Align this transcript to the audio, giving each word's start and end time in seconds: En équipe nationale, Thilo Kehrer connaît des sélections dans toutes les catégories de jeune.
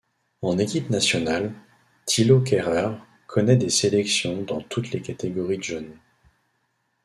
En 0.41 0.57
équipe 0.57 0.89
nationale, 0.89 1.53
Thilo 2.07 2.41
Kehrer 2.41 2.93
connaît 3.27 3.55
des 3.55 3.69
sélections 3.69 4.41
dans 4.41 4.59
toutes 4.59 4.89
les 4.89 5.01
catégories 5.03 5.59
de 5.59 5.63
jeune. 5.63 5.95